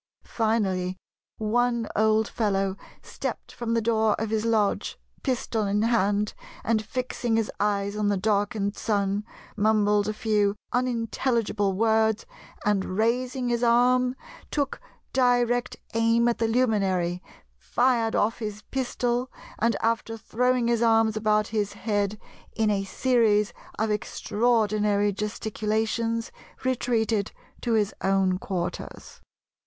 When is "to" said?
27.61-27.73